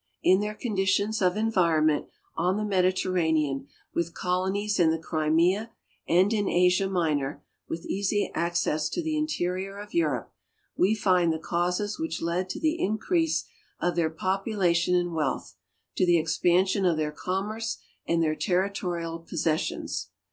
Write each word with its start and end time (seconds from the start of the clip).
In 0.23 0.39
their 0.39 0.55
conditions 0.55 1.21
of 1.21 1.37
environment 1.37 2.07
on 2.35 2.57
the 2.57 2.65
Mediterranean, 2.65 3.67
with 3.93 4.15
colonies 4.15 4.79
in 4.79 4.89
the 4.89 4.97
Crimea 4.97 5.69
and 6.07 6.33
in 6.33 6.49
Asia 6.49 6.89
Minor, 6.89 7.43
with 7.69 7.85
easy 7.85 8.31
access 8.33 8.89
to 8.89 9.03
the 9.03 9.15
interior 9.15 9.77
of 9.77 9.93
Europe, 9.93 10.33
we 10.75 10.95
find 10.95 11.31
the 11.31 11.37
causes 11.37 11.99
which 11.99 12.19
led 12.19 12.49
to 12.49 12.59
the 12.59 12.79
increase 12.83 13.45
of 13.79 13.95
their 13.95 14.09
population 14.09 14.95
and 14.95 15.13
wealth, 15.13 15.53
to 15.97 16.03
the 16.07 16.17
expansion 16.17 16.83
of 16.83 16.97
their 16.97 17.11
commerce 17.11 17.77
and 18.07 18.23
their 18.23 18.35
territorial 18.35 19.19
possessions. 19.19 20.09